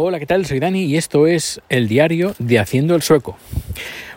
Hola, 0.00 0.20
¿qué 0.20 0.26
tal? 0.26 0.46
Soy 0.46 0.60
Dani 0.60 0.84
y 0.84 0.96
esto 0.96 1.26
es 1.26 1.60
el 1.68 1.88
diario 1.88 2.32
de 2.38 2.60
Haciendo 2.60 2.94
el 2.94 3.02
Sueco. 3.02 3.36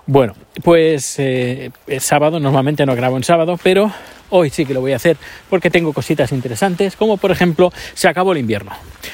Bueno, 0.06 0.36
pues 0.64 1.18
eh, 1.18 1.72
es 1.88 2.04
sábado, 2.04 2.40
normalmente 2.40 2.86
no 2.86 2.96
grabo 2.96 3.18
en 3.18 3.24
sábado, 3.24 3.60
pero 3.64 3.92
hoy 4.30 4.52
sí 4.52 4.64
que 4.64 4.76
lo 4.76 4.82
voy 4.82 4.94
a 4.94 4.98
hacer 4.98 5.18
porque 5.50 5.72
tengo 5.72 5.92
cositas 5.92 6.34
interesantes, 6.34 6.96
como 6.96 7.18
por 7.18 7.32
ejemplo, 7.32 7.74
se 7.96 8.08
acabó 8.08 8.34
el 8.34 8.38
invierno. 8.38 8.74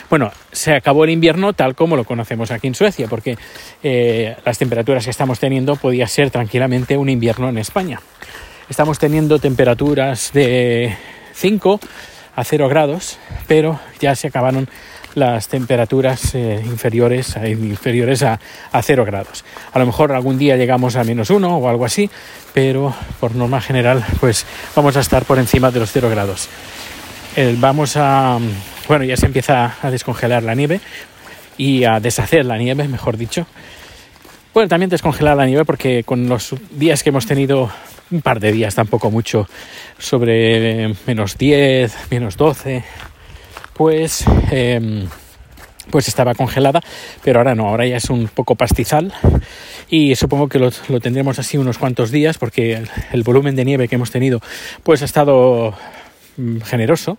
Bueno, 0.09 0.29
se 0.51 0.73
acabó 0.73 1.05
el 1.05 1.11
invierno 1.11 1.53
tal 1.53 1.73
como 1.73 1.95
lo 1.95 2.03
conocemos 2.03 2.51
aquí 2.51 2.67
en 2.67 2.75
Suecia, 2.75 3.07
porque 3.07 3.37
eh, 3.81 4.35
las 4.43 4.57
temperaturas 4.57 5.05
que 5.05 5.11
estamos 5.11 5.39
teniendo 5.39 5.77
podía 5.77 6.05
ser 6.05 6.31
tranquilamente 6.31 6.97
un 6.97 7.07
invierno 7.07 7.47
en 7.47 7.59
España. 7.59 8.01
Estamos 8.67 8.99
teniendo 8.99 9.39
temperaturas 9.39 10.33
de 10.33 10.97
5 11.31 11.79
a 12.37 12.43
0 12.43 12.69
grados, 12.69 13.17
pero 13.47 13.79
ya 13.99 14.15
se 14.15 14.27
acabaron 14.27 14.69
las 15.15 15.47
temperaturas 15.47 16.35
eh, 16.35 16.61
inferiores, 16.63 17.35
a, 17.35 17.47
inferiores 17.49 18.21
a, 18.21 18.39
a 18.71 18.81
0 18.83 19.05
grados. 19.05 19.43
A 19.73 19.79
lo 19.79 19.87
mejor 19.87 20.11
algún 20.11 20.37
día 20.37 20.55
llegamos 20.55 20.95
a 20.95 21.03
menos 21.03 21.31
1 21.31 21.57
o 21.57 21.67
algo 21.67 21.83
así, 21.83 22.11
pero 22.53 22.93
por 23.19 23.33
norma 23.33 23.59
general 23.59 24.05
pues 24.19 24.45
vamos 24.75 24.95
a 24.95 24.99
estar 24.99 25.25
por 25.25 25.39
encima 25.39 25.71
de 25.71 25.79
los 25.79 25.91
0 25.91 26.09
grados. 26.11 26.47
vamos 27.57 27.97
a... 27.97 28.37
Bueno, 28.87 29.03
ya 29.03 29.17
se 29.17 29.25
empieza 29.25 29.75
a 29.81 29.89
descongelar 29.89 30.43
la 30.43 30.53
nieve 30.53 30.79
y 31.57 31.85
a 31.85 31.99
deshacer 31.99 32.45
la 32.45 32.57
nieve, 32.57 32.87
mejor 32.87 33.17
dicho. 33.17 33.47
Bueno, 34.53 34.69
también 34.69 34.91
descongelar 34.91 35.35
la 35.35 35.47
nieve 35.47 35.65
porque 35.65 36.03
con 36.03 36.29
los 36.29 36.53
días 36.69 37.01
que 37.01 37.09
hemos 37.09 37.25
tenido, 37.25 37.71
un 38.11 38.21
par 38.21 38.39
de 38.39 38.51
días, 38.51 38.75
tampoco 38.75 39.11
mucho, 39.11 39.47
sobre 39.97 40.93
menos 41.05 41.37
10, 41.37 42.11
menos 42.11 42.37
12, 42.37 42.83
pues, 43.73 44.25
em, 44.51 45.07
pues 45.89 46.07
estaba 46.07 46.35
congelada, 46.35 46.81
pero 47.23 47.39
ahora 47.39 47.55
no, 47.55 47.67
ahora 47.67 47.85
ya 47.85 47.97
es 47.97 48.09
un 48.09 48.27
poco 48.27 48.55
pastizal 48.55 49.13
y 49.89 50.15
supongo 50.15 50.49
que 50.49 50.59
lo, 50.59 50.71
tendremos 50.99 51.39
así 51.39 51.57
unos 51.57 51.77
cuantos 51.77 52.11
días 52.11 52.37
porque 52.37 52.83
el, 53.11 53.23
volumen 53.23 53.55
de 53.55 53.65
nieve 53.65 53.87
que 53.87 53.95
hemos 53.95 54.11
tenido 54.11 54.41
pues 54.83 55.01
ha 55.01 55.05
estado 55.05 55.73
mm, 56.37 56.59
generoso, 56.61 57.17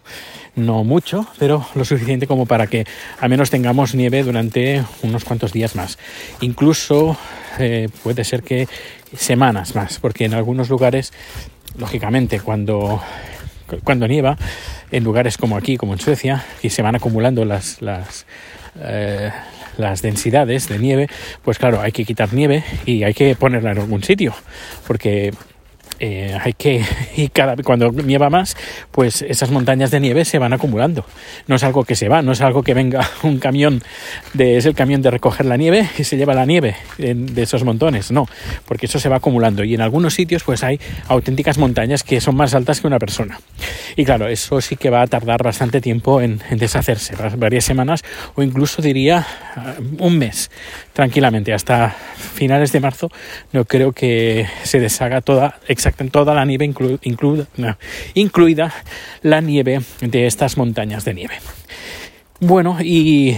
no 0.54 0.84
mucho, 0.84 1.26
pero 1.38 1.66
lo 1.74 1.84
suficiente 1.84 2.26
como 2.26 2.46
para 2.46 2.66
que 2.66 2.86
al 3.20 3.30
menos 3.30 3.50
tengamos 3.50 3.94
nieve 3.94 4.22
durante 4.22 4.84
unos 5.02 5.24
cuantos 5.24 5.52
días 5.52 5.74
más. 5.74 5.98
Incluso 6.40 7.16
eh, 7.58 7.88
puede 8.02 8.24
ser 8.24 8.42
que 8.42 8.68
semanas 9.16 9.74
más, 9.74 9.98
porque 9.98 10.24
en 10.24 10.34
algunos 10.34 10.68
lugares, 10.68 11.12
lógicamente, 11.76 12.40
cuando, 12.40 13.02
cuando 13.84 14.08
nieva, 14.08 14.36
en 14.90 15.04
lugares 15.04 15.36
como 15.36 15.56
aquí, 15.56 15.76
como 15.76 15.92
en 15.92 16.00
Suecia, 16.00 16.44
y 16.62 16.70
se 16.70 16.82
van 16.82 16.96
acumulando 16.96 17.44
las, 17.44 17.82
las, 17.82 18.26
eh, 18.80 19.30
las 19.76 20.02
densidades 20.02 20.68
de 20.68 20.78
nieve, 20.78 21.08
pues 21.42 21.58
claro, 21.58 21.80
hay 21.80 21.92
que 21.92 22.04
quitar 22.04 22.32
nieve 22.32 22.64
y 22.86 23.04
hay 23.04 23.14
que 23.14 23.34
ponerla 23.36 23.72
en 23.72 23.78
algún 23.78 24.02
sitio, 24.02 24.34
porque 24.86 25.32
eh, 26.00 26.36
hay 26.40 26.52
que 26.52 26.84
y 27.16 27.28
cada 27.28 27.56
cuando 27.56 27.90
nieva 27.90 28.30
más 28.30 28.56
pues 28.92 29.22
esas 29.22 29.50
montañas 29.50 29.90
de 29.90 30.00
nieve 30.00 30.24
se 30.24 30.38
van 30.38 30.52
acumulando. 30.52 31.04
No 31.46 31.56
es 31.56 31.64
algo 31.64 31.84
que 31.84 31.96
se 31.96 32.08
va 32.08 32.22
no 32.22 32.32
es 32.32 32.40
algo 32.40 32.62
que 32.62 32.74
venga 32.74 33.08
un 33.22 33.38
camión 33.38 33.82
de 34.34 34.56
es 34.56 34.66
el 34.66 34.74
camión 34.74 35.02
de 35.02 35.10
recoger 35.10 35.46
la 35.46 35.56
nieve 35.56 35.88
y 35.98 36.04
se 36.04 36.16
lleva 36.16 36.34
la 36.34 36.46
nieve 36.46 36.76
de 36.98 37.42
esos 37.42 37.64
montones 37.64 38.10
no 38.12 38.28
porque 38.66 38.86
eso 38.86 38.98
se 38.98 39.08
va 39.08 39.16
acumulando. 39.16 39.64
Y 39.64 39.74
en 39.74 39.80
algunos 39.80 40.14
sitios 40.14 40.44
pues 40.44 40.62
hay 40.62 40.80
auténticas 41.08 41.58
montañas 41.58 42.02
que 42.02 42.20
son 42.20 42.36
más 42.36 42.54
altas 42.54 42.80
que 42.80 42.86
una 42.86 42.98
persona. 42.98 43.40
Y 43.96 44.04
claro 44.04 44.28
eso 44.28 44.60
sí 44.60 44.76
que 44.76 44.90
va 44.90 45.02
a 45.02 45.06
tardar 45.06 45.42
bastante 45.42 45.80
tiempo 45.80 46.20
en, 46.20 46.40
en 46.50 46.58
deshacerse 46.58 47.16
varias 47.36 47.64
semanas 47.64 48.04
o 48.34 48.42
incluso 48.42 48.82
diría 48.82 49.26
uh, 49.56 50.04
un 50.06 50.18
mes 50.18 50.50
tranquilamente. 50.92 51.52
Hasta 51.52 51.90
finales 52.34 52.72
de 52.72 52.80
marzo 52.80 53.10
no 53.52 53.64
creo 53.64 53.92
que 53.92 54.46
se 54.62 54.78
deshaga 54.78 55.20
toda 55.20 55.58
exactamente 55.66 55.87
toda 56.10 56.34
la 56.34 56.44
nieve, 56.44 56.72
incluida 58.14 58.74
la 59.22 59.40
nieve 59.40 59.80
de 60.00 60.26
estas 60.26 60.56
montañas 60.56 61.04
de 61.04 61.14
nieve. 61.14 61.34
Bueno, 62.40 62.78
y, 62.80 63.36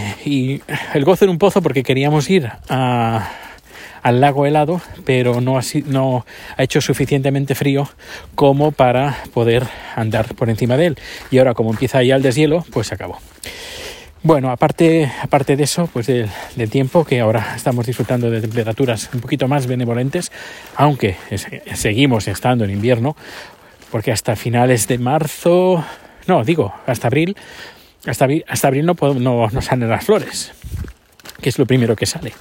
el 0.92 1.04
gozo 1.04 1.24
en 1.24 1.30
un 1.30 1.38
pozo 1.38 1.62
porque 1.62 1.82
queríamos 1.82 2.28
ir 2.28 2.50
al 2.68 4.20
lago 4.20 4.46
helado, 4.46 4.80
pero 5.04 5.40
no, 5.40 5.56
así, 5.56 5.82
no 5.86 6.26
ha 6.56 6.62
hecho 6.62 6.80
suficientemente 6.80 7.54
frío 7.54 7.88
como 8.34 8.72
para 8.72 9.16
poder 9.32 9.66
andar 9.96 10.34
por 10.34 10.50
encima 10.50 10.76
de 10.76 10.86
él. 10.86 10.98
Y 11.30 11.38
ahora 11.38 11.54
como 11.54 11.70
empieza 11.70 12.02
ya 12.02 12.16
el 12.16 12.22
deshielo, 12.22 12.64
pues 12.72 12.88
se 12.88 12.94
acabó. 12.94 13.18
Bueno, 14.22 14.50
aparte, 14.50 15.10
aparte 15.22 15.56
de 15.56 15.64
eso, 15.64 15.88
pues 15.90 16.06
del, 16.06 16.28
tiempo 16.70 17.06
que 17.06 17.20
ahora 17.20 17.54
estamos 17.56 17.86
disfrutando 17.86 18.30
de 18.30 18.42
temperaturas 18.42 19.08
un 19.14 19.20
poquito 19.20 19.48
más 19.48 19.66
benevolentes, 19.66 20.30
aunque 20.76 21.16
seguimos 21.74 22.28
estando 22.28 22.64
en 22.64 22.70
invierno, 22.70 23.16
porque 23.90 24.12
hasta 24.12 24.36
finales 24.36 24.86
de 24.88 24.98
marzo, 24.98 25.82
no, 26.26 26.44
digo, 26.44 26.74
hasta 26.86 27.08
abril, 27.08 27.34
hasta, 28.04 28.26
abril 28.68 28.84
no, 28.84 28.94
no, 29.14 29.48
no 29.48 29.62
salen 29.62 29.88
las 29.88 30.04
flores, 30.04 30.52
que 31.40 31.48
es 31.48 31.58
lo 31.58 31.64
primero 31.64 31.96
que 31.96 32.04
sale. 32.04 32.34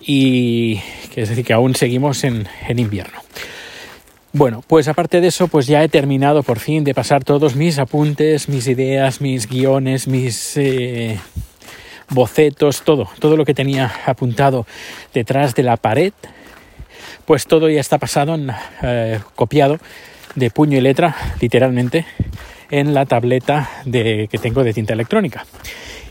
Y 0.00 0.80
que 1.14 1.22
es 1.22 1.28
decir, 1.28 1.44
que 1.44 1.52
aún 1.52 1.76
seguimos 1.76 2.24
en, 2.24 2.48
en 2.66 2.80
invierno. 2.80 3.20
Bueno, 4.38 4.62
pues 4.66 4.86
aparte 4.86 5.22
de 5.22 5.28
eso, 5.28 5.48
pues 5.48 5.66
ya 5.66 5.82
he 5.82 5.88
terminado 5.88 6.42
por 6.42 6.58
fin 6.58 6.84
de 6.84 6.92
pasar 6.92 7.24
todos 7.24 7.56
mis 7.56 7.78
apuntes, 7.78 8.50
mis 8.50 8.68
ideas, 8.68 9.22
mis 9.22 9.48
guiones, 9.48 10.06
mis 10.08 10.58
eh, 10.58 11.18
bocetos, 12.10 12.82
todo, 12.82 13.08
todo 13.18 13.38
lo 13.38 13.46
que 13.46 13.54
tenía 13.54 13.90
apuntado 14.04 14.66
detrás 15.14 15.54
de 15.54 15.62
la 15.62 15.78
pared, 15.78 16.12
pues 17.24 17.46
todo 17.46 17.70
ya 17.70 17.80
está 17.80 17.96
pasado, 17.96 18.38
eh, 18.82 19.20
copiado 19.36 19.78
de 20.34 20.50
puño 20.50 20.76
y 20.76 20.82
letra, 20.82 21.16
literalmente, 21.40 22.04
en 22.70 22.92
la 22.92 23.06
tableta 23.06 23.70
de, 23.86 24.28
que 24.30 24.36
tengo 24.36 24.64
de 24.64 24.74
tinta 24.74 24.92
electrónica. 24.92 25.46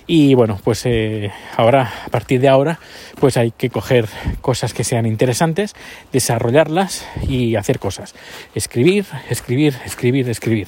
Y 0.07 0.35
bueno, 0.35 0.59
pues 0.63 0.85
eh, 0.85 1.31
ahora, 1.57 1.91
a 2.05 2.09
partir 2.09 2.39
de 2.39 2.47
ahora, 2.47 2.79
pues 3.19 3.37
hay 3.37 3.51
que 3.51 3.69
coger 3.69 4.07
cosas 4.41 4.73
que 4.73 4.83
sean 4.83 5.05
interesantes, 5.05 5.73
desarrollarlas 6.11 7.07
y 7.27 7.55
hacer 7.55 7.79
cosas. 7.79 8.13
Escribir, 8.53 9.05
escribir, 9.29 9.75
escribir, 9.83 10.29
escribir. 10.29 10.67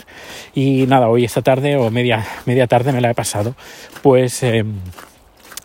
Y 0.56 0.88
nada, 0.88 1.08
hoy 1.09 1.24
esta 1.24 1.42
tarde 1.42 1.75
o 1.75 1.92
media, 1.92 2.25
media 2.46 2.68
tarde 2.68 2.92
me 2.92 3.02
la 3.02 3.12
he 3.12 3.16
pasado, 3.16 3.56
pues... 4.02 4.42
Em, 4.44 4.74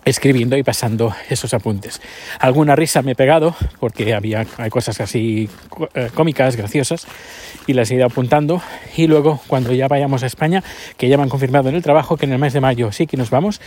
escribiendo 0.04 0.56
y 0.56 0.62
pasando 0.62 1.14
esos 1.28 1.54
apuntes. 1.54 2.00
Alguna 2.38 2.76
risa 2.76 3.02
me 3.02 3.12
he 3.12 3.14
pegado 3.14 3.54
porque 3.80 4.14
había 4.14 4.46
hay 4.56 4.70
cosas 4.70 5.00
así 5.00 5.48
eh, 5.94 6.10
cómicas, 6.14 6.56
graciosas 6.56 7.06
y 7.66 7.74
las 7.74 7.90
he 7.90 7.94
ido 7.94 8.06
apuntando 8.06 8.62
y 8.96 9.06
luego 9.06 9.40
cuando 9.46 9.72
ya 9.72 9.88
vayamos 9.88 10.22
a 10.22 10.26
España, 10.26 10.62
que 10.96 11.08
ya 11.08 11.16
me 11.16 11.22
han 11.22 11.28
confirmado 11.28 11.68
en 11.68 11.74
el 11.74 11.82
trabajo 11.82 12.16
que 12.16 12.26
en 12.26 12.32
el 12.32 12.38
mes 12.38 12.52
de 12.52 12.60
mayo 12.60 12.92
sí 12.92 13.06
que 13.06 13.16
nos 13.16 13.30
vamos, 13.30 13.60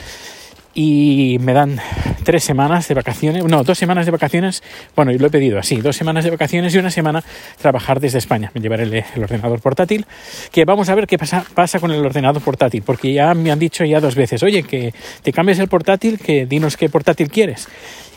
y 0.78 1.38
me 1.40 1.54
dan 1.54 1.80
tres 2.26 2.44
semanas 2.44 2.90
de 2.90 2.96
vacaciones, 2.96 3.46
no, 3.46 3.64
dos 3.64 3.78
semanas 3.78 4.06
de 4.06 4.12
vacaciones, 4.12 4.62
bueno, 4.94 5.14
y 5.14 5.18
lo 5.18 5.28
he 5.28 5.30
pedido 5.30 5.58
así, 5.58 5.78
dos 5.78 5.96
semanas 5.96 6.26
de 6.26 6.32
vacaciones 6.32 6.76
y 6.76 6.78
una 6.78 6.92
semana 6.92 7.24
trabajar 7.62 8.02
desde 8.02 8.18
España. 8.18 8.52
Me 8.54 8.60
llevaré 8.60 8.84
el, 8.84 9.24
ordenador 9.24 9.62
portátil, 9.62 10.06
que 10.52 10.66
vamos 10.66 10.90
a 10.90 10.96
ver 10.96 11.08
qué 11.08 11.18
pasa, 11.18 11.46
pasa 11.54 11.80
con 11.80 11.92
el 11.92 12.06
ordenador 12.06 12.44
portátil, 12.44 12.84
porque 12.84 13.14
ya 13.14 13.34
me 13.34 13.52
han 13.52 13.58
dicho 13.60 13.86
ya 13.86 14.02
dos 14.02 14.16
veces, 14.16 14.44
oye, 14.44 14.64
que 14.64 14.94
te 15.24 15.32
cambies 15.32 15.60
el 15.60 15.70
portátil, 15.70 16.20
que 16.20 16.46
dinos 16.46 16.76
qué 16.76 16.90
portátil 16.90 17.32
quieres. 17.32 17.70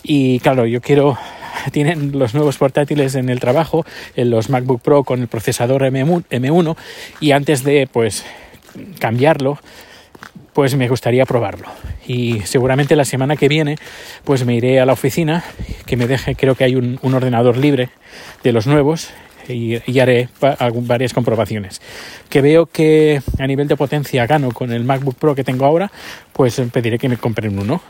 Y 0.02 0.40
claro, 0.40 0.66
yo 0.66 0.80
quiero, 0.80 1.16
tienen 1.72 2.19
los 2.19 2.34
nuevos 2.34 2.58
portátiles 2.58 3.14
en 3.14 3.28
el 3.28 3.38
trabajo, 3.38 3.86
en 4.16 4.30
los 4.30 4.50
MacBook 4.50 4.82
Pro 4.82 5.04
con 5.04 5.20
el 5.20 5.28
procesador 5.28 5.82
M1, 5.82 6.76
y 7.20 7.30
antes 7.30 7.62
de, 7.62 7.86
pues, 7.86 8.25
cambiarlo, 8.98 9.60
pues 10.54 10.75
me 10.75 10.88
gustaría 10.88 11.25
probarlo. 11.25 11.69
Y 12.08 12.41
seguramente 12.41 12.96
la 12.96 13.04
semana 13.04 13.36
que 13.36 13.48
viene, 13.48 13.76
pues 14.25 14.44
me 14.46 14.55
iré 14.55 14.81
a 14.81 14.87
la 14.87 14.94
oficina, 14.94 15.44
que 15.84 15.96
me 15.99 16.06
deje, 16.06 16.34
creo 16.34 16.55
que 16.55 16.64
hay 16.64 16.75
un, 16.75 16.99
ordenador 17.02 17.58
libre 17.58 17.90
de 18.43 18.52
los 18.52 18.66
nuevos, 18.66 19.10
y, 19.46 19.99
haré 20.00 20.28
varias 20.40 21.12
comprobaciones. 21.12 21.81
Que 22.31 22.40
veo 22.40 22.66
que 22.66 23.22
a 23.38 23.46
nivel 23.46 23.69
de 23.69 23.76
potencia 23.76 24.26
gano 24.26 24.50
con 24.52 24.72
el 24.72 24.84
MacBook 24.84 25.16
Pro 25.16 25.34
que 25.34 25.44
tengo 25.44 25.66
ahora, 25.66 25.90
pues 26.32 26.60
pediré 26.72 26.99
que 26.99 27.08
me 27.10 27.19
compren 27.19 27.58
uno. 27.58 27.82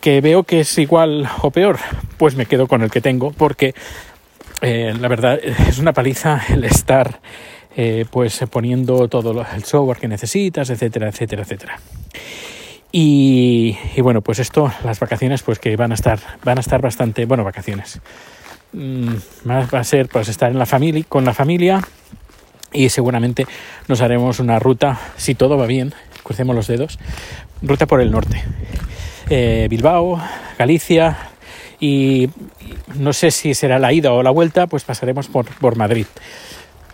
Que 0.00 0.22
veo 0.22 0.44
que 0.44 0.60
es 0.60 0.78
igual 0.78 1.28
o 1.42 1.50
peor, 1.50 1.78
pues 2.16 2.36
me 2.36 2.46
quedo 2.46 2.68
con 2.68 2.82
el 2.82 2.90
que 2.90 3.02
tengo, 3.02 3.32
porque 3.32 3.74
eh, 4.62 4.94
la 4.98 5.08
verdad 5.08 5.38
es 5.68 5.78
una 5.78 5.92
paliza 5.92 6.42
el 6.48 6.64
estar 6.64 7.20
eh, 7.76 8.06
pues 8.10 8.42
poniendo 8.50 9.08
todo 9.08 9.44
el 9.54 9.64
software 9.64 9.98
que 9.98 10.08
necesitas, 10.08 10.70
etcétera, 10.70 11.08
etcétera, 11.08 11.42
etcétera. 11.42 11.78
Y, 12.90 13.76
bueno, 14.00 14.22
pues 14.22 14.38
esto, 14.38 14.72
las 14.84 14.98
vacaciones, 14.98 15.42
pues 15.42 15.58
que 15.58 15.76
van 15.76 15.92
a 15.92 15.94
estar, 15.94 16.18
van 16.42 16.58
a 16.58 16.60
estar 16.60 16.80
bastante, 16.80 17.26
bueno, 17.26 17.44
vacaciones. 17.44 18.00
Mm, 18.72 19.14
va 19.48 19.68
a 19.70 19.84
ser 19.84 20.08
pues 20.08 20.28
estar 20.28 20.50
en 20.50 20.58
la 20.58 20.66
familia, 20.66 21.04
con 21.08 21.24
la 21.24 21.32
familia 21.32 21.80
y 22.72 22.90
seguramente 22.90 23.46
nos 23.88 24.02
haremos 24.02 24.40
una 24.40 24.58
ruta, 24.58 24.98
si 25.16 25.34
todo 25.34 25.56
va 25.56 25.66
bien, 25.66 25.94
crucemos 26.22 26.54
los 26.54 26.66
dedos, 26.66 26.98
ruta 27.62 27.86
por 27.86 28.00
el 28.00 28.10
norte. 28.10 28.42
eh, 29.30 29.68
Bilbao, 29.70 30.20
Galicia 30.58 31.16
y 31.80 32.28
no 32.94 33.12
sé 33.12 33.30
si 33.30 33.54
será 33.54 33.78
la 33.78 33.92
ida 33.92 34.12
o 34.12 34.22
la 34.22 34.30
vuelta, 34.30 34.66
pues 34.66 34.84
pasaremos 34.84 35.28
por, 35.28 35.46
por 35.46 35.76
Madrid 35.76 36.06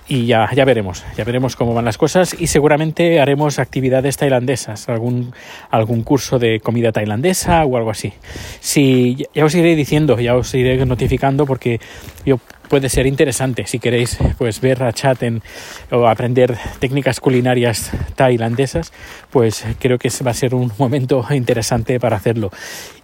y 0.06 0.26
ya, 0.26 0.50
ya 0.54 0.64
veremos, 0.64 1.04
ya 1.16 1.24
veremos 1.24 1.56
cómo 1.56 1.74
van 1.74 1.84
las 1.86 1.96
cosas 1.96 2.36
y 2.38 2.46
seguramente 2.46 3.20
haremos 3.20 3.58
actividades 3.58 4.16
tailandesas, 4.16 4.88
algún, 4.88 5.32
algún 5.70 6.02
curso 6.02 6.38
de 6.38 6.60
comida 6.60 6.92
tailandesa 6.92 7.64
o 7.64 7.76
algo 7.76 7.90
así. 7.90 8.12
Si, 8.60 9.26
ya 9.34 9.44
os 9.44 9.54
iré 9.54 9.74
diciendo, 9.76 10.18
ya 10.20 10.36
os 10.36 10.52
iré 10.54 10.84
notificando 10.84 11.46
porque 11.46 11.80
yo 12.26 12.38
puede 12.68 12.88
ser 12.88 13.06
interesante 13.06 13.66
si 13.66 13.78
queréis 13.78 14.18
pues 14.38 14.60
ver 14.60 14.82
a 14.82 14.92
chat 14.92 15.22
en, 15.22 15.42
o 15.90 16.06
aprender 16.06 16.56
técnicas 16.78 17.20
culinarias 17.20 17.90
tailandesas 18.14 18.92
pues 19.30 19.64
creo 19.78 19.98
que 19.98 20.10
va 20.24 20.30
a 20.30 20.34
ser 20.34 20.54
un 20.54 20.72
momento 20.78 21.24
interesante 21.30 22.00
para 22.00 22.16
hacerlo 22.16 22.50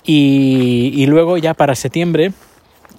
y, 0.02 0.92
y 0.94 1.06
luego 1.06 1.36
ya 1.36 1.52
para 1.52 1.74
septiembre 1.74 2.32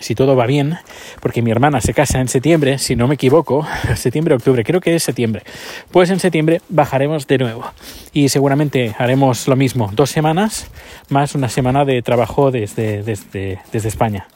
si 0.02 0.16
todo 0.16 0.36
va 0.36 0.46
bien, 0.46 0.78
porque 1.22 1.42
mi 1.42 1.52
hermana 1.52 1.80
se 1.80 1.94
casa 1.94 2.20
en 2.20 2.28
septiembre, 2.28 2.78
si 2.78 2.96
no 2.96 3.08
me 3.08 3.16
equivoco, 3.16 3.66
septiembre, 3.96 4.36
octubre, 4.36 4.64
creo 4.64 4.82
que 4.82 4.96
es 4.96 5.04
septiembre, 5.04 5.44
pues 5.92 6.10
en 6.10 6.20
septiembre 6.20 6.62
bajaremos 6.70 7.28
de 7.28 7.38
nuevo 7.38 7.72
y 8.12 8.30
seguramente 8.30 8.96
haremos 8.98 9.48
lo 9.48 9.56
mismo, 9.56 9.90
dos 9.94 10.10
semanas 10.10 10.68
más 11.10 11.36
una 11.36 11.50
semana 11.50 11.86
de 11.86 12.02
trabajo 12.02 12.52
desde, 12.52 13.04
desde, 13.04 13.60
desde 13.72 13.88
España. 13.88 14.28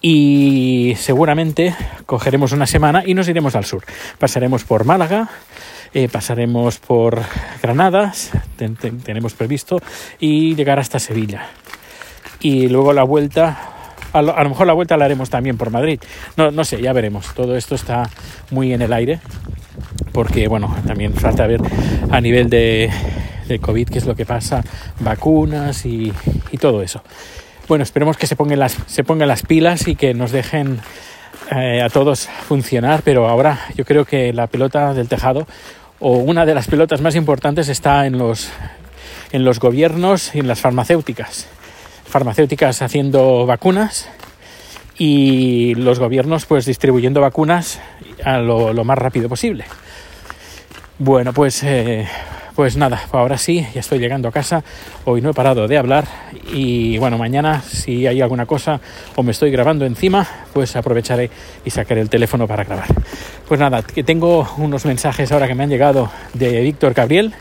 Y 0.00 0.94
seguramente 0.96 1.74
cogeremos 2.06 2.52
una 2.52 2.68
semana 2.68 3.02
y 3.04 3.14
nos 3.14 3.28
iremos 3.28 3.56
al 3.56 3.64
sur. 3.64 3.84
Pasaremos 4.18 4.62
por 4.62 4.84
Málaga, 4.84 5.28
eh, 5.92 6.08
pasaremos 6.08 6.78
por 6.78 7.20
Granadas, 7.60 8.30
tenemos 8.56 9.34
previsto, 9.34 9.80
y 10.20 10.54
llegar 10.54 10.78
hasta 10.78 11.00
Sevilla. 11.00 11.48
Y 12.40 12.68
luego 12.68 12.92
la 12.92 13.02
vuelta 13.02 13.77
a 14.12 14.22
lo, 14.22 14.48
mejor 14.48 14.66
la 14.66 14.72
vuelta 14.72 14.96
la 14.96 15.04
haremos 15.04 15.30
también 15.30 15.56
por 15.56 15.70
Madrid. 15.70 16.00
No, 16.36 16.50
no 16.50 16.64
sé, 16.64 16.80
ya 16.80 16.92
veremos. 16.92 17.34
Todo 17.34 17.56
esto 17.56 17.74
está 17.74 18.08
muy 18.50 18.72
en 18.72 18.82
el 18.82 18.92
aire. 18.92 19.20
Porque, 20.12 20.48
bueno, 20.48 20.74
también 20.86 21.14
falta 21.14 21.46
ver 21.46 21.60
a 22.10 22.20
nivel 22.20 22.50
de, 22.50 22.90
COVID 23.60 23.88
qué 23.88 23.98
es 23.98 24.06
lo 24.06 24.16
que 24.16 24.26
pasa, 24.26 24.62
vacunas 25.00 25.86
y, 25.86 26.12
todo 26.60 26.82
eso. 26.82 27.02
Bueno, 27.68 27.84
esperemos 27.84 28.16
que 28.16 28.26
se 28.26 28.34
pongan 28.34 28.58
las, 28.58 28.76
se 28.86 29.04
pongan 29.04 29.28
las 29.28 29.42
pilas 29.42 29.86
y 29.86 29.94
que 29.94 30.14
nos 30.14 30.32
dejen 30.32 30.80
eh, 31.54 31.82
a 31.82 31.88
todos 31.88 32.28
funcionar, 32.48 33.02
pero 33.04 33.28
ahora 33.28 33.60
yo 33.76 33.84
creo 33.84 34.04
que 34.04 34.32
la 34.32 34.48
pelota 34.48 34.92
del 34.94 35.08
tejado 35.08 35.46
o 36.00 36.16
una 36.16 36.46
de 36.46 36.54
las 36.54 36.66
pelotas 36.66 37.00
más 37.00 37.14
importantes 37.14 37.68
está 37.68 38.06
en 38.06 38.18
los, 38.18 38.50
en 39.32 39.44
los 39.44 39.60
gobiernos 39.60 40.34
y 40.34 40.40
en 40.40 40.48
las 40.48 40.60
farmacéuticas 40.60 41.46
farmacéuticas 42.08 42.82
haciendo 42.82 43.46
vacunas 43.46 44.08
y 44.98 45.74
los 45.76 45.98
gobiernos 45.98 46.46
pues 46.46 46.66
distribuyendo 46.66 47.20
vacunas 47.20 47.80
a 48.24 48.38
lo, 48.38 48.84
más 48.84 48.98
rápido 48.98 49.28
posible. 49.28 49.64
Bueno, 50.98 51.32
pues, 51.32 51.62
eh, 51.62 52.08
pues 52.56 52.76
nada, 52.76 53.00
ahora 53.12 53.38
sí, 53.38 53.64
ya 53.72 53.80
estoy 53.80 54.00
llegando 54.00 54.28
a 54.28 54.32
casa. 54.32 54.64
Hoy 55.04 55.20
no 55.20 55.30
he 55.30 55.34
parado 55.34 55.68
de 55.68 55.78
hablar 55.78 56.06
y 56.52 56.98
bueno, 56.98 57.16
mañana 57.16 57.62
si 57.62 58.06
hay 58.06 58.20
alguna 58.20 58.46
cosa 58.46 58.80
o 59.14 59.22
me 59.22 59.30
estoy 59.30 59.52
grabando 59.52 59.84
encima, 59.84 60.26
pues 60.52 60.74
aprovecharé 60.74 61.30
y 61.64 61.70
sacaré 61.70 62.00
el 62.00 62.10
teléfono 62.10 62.48
para 62.48 62.64
grabar. 62.64 62.88
Pues 63.46 63.60
nada, 63.60 63.82
que 63.82 64.02
tengo 64.02 64.48
unos 64.56 64.84
mensajes 64.84 65.30
ahora 65.30 65.46
que 65.46 65.54
me 65.54 65.62
han 65.62 65.70
llegado 65.70 66.10
de 66.34 66.62
Víctor 66.62 66.94
Gabriel. 66.94 67.32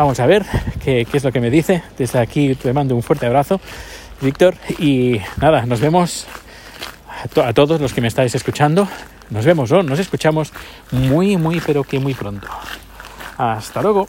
Vamos 0.00 0.18
a 0.18 0.24
ver 0.24 0.46
qué, 0.82 1.06
es 1.12 1.24
lo 1.24 1.30
que 1.30 1.42
me 1.42 1.50
dice. 1.50 1.82
Desde 1.98 2.20
aquí 2.20 2.54
te 2.54 2.72
mando 2.72 2.96
un 2.96 3.02
fuerte 3.02 3.26
abrazo 3.26 3.60
Víctor. 4.22 4.54
Y 4.78 5.20
nada, 5.36 5.66
nos 5.66 5.78
vemos 5.78 6.26
a, 7.36 7.52
todos 7.52 7.78
los 7.82 7.92
que 7.92 8.00
me 8.00 8.08
estáis 8.08 8.34
escuchando. 8.34 8.88
Nos 9.28 9.44
vemos 9.44 9.70
o 9.72 9.82
nos 9.82 9.98
escuchamos 9.98 10.54
muy, 10.90 11.36
muy, 11.36 11.60
pero 11.60 11.84
que 11.84 11.98
muy 11.98 12.14
pronto. 12.14 12.48
Hasta 13.36 13.82
luego. 13.82 14.08